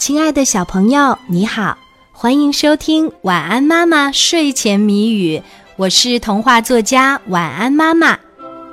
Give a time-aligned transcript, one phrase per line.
[0.00, 1.76] 亲爱的小朋友，你好，
[2.10, 5.36] 欢迎收听《晚安妈妈睡前谜语》，
[5.76, 8.18] 我是童话作家晚安妈妈。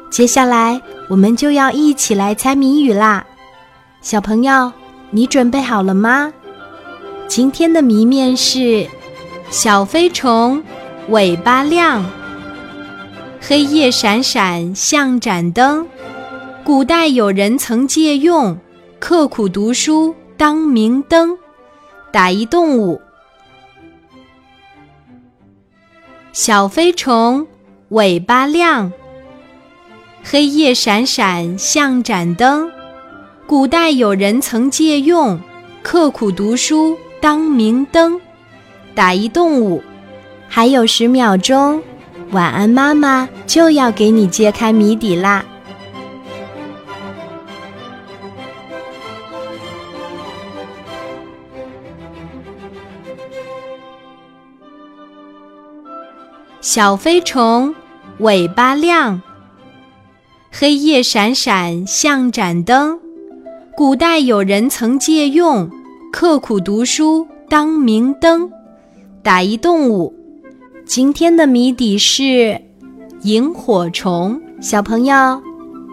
[0.10, 3.26] 接下来我们就要一起来猜谜语啦，
[4.02, 4.72] 小朋友，
[5.12, 6.32] 你准备好了吗？
[7.28, 8.88] 今天的谜面是：
[9.50, 10.64] 小飞虫
[11.10, 12.06] 尾巴亮，
[13.42, 15.86] 黑夜闪闪像盏灯。
[16.64, 18.58] 古代有人曾借用，
[18.98, 20.16] 刻苦读书。
[20.38, 21.36] 当明灯，
[22.12, 23.02] 打一动物。
[26.32, 27.48] 小飞虫
[27.90, 28.92] 尾巴亮，
[30.24, 32.70] 黑夜闪闪像盏灯。
[33.48, 35.40] 古代有人曾借用，
[35.82, 38.22] 刻苦读书当明灯，
[38.94, 39.82] 打一动物。
[40.48, 41.82] 还有十秒钟，
[42.30, 45.44] 晚安妈妈就要给你揭开谜底啦。
[56.62, 57.74] 小飞虫
[58.18, 59.22] 尾巴亮，
[60.52, 63.00] 黑夜闪闪像盏灯。
[63.76, 65.70] 古代有人曾借用，
[66.12, 68.52] 刻苦读书当明灯，
[69.22, 70.12] 打一动物。
[70.84, 72.60] 今天的谜底是
[73.22, 74.42] 萤火虫。
[74.60, 75.40] 小朋友，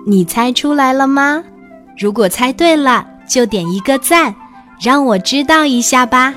[0.07, 1.45] 你猜出来了吗？
[1.99, 4.35] 如果猜对了，就点一个赞，
[4.81, 6.35] 让我知道一下吧。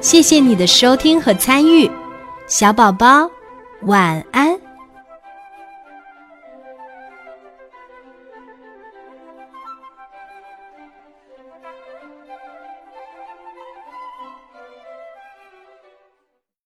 [0.00, 1.88] 谢谢你的收听和参与，
[2.48, 3.30] 小宝宝。
[3.82, 4.55] 晚安。